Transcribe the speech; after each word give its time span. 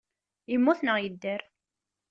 Yemmut 0.51 0.79
neɣ 0.83 0.97
yedder? 0.99 1.41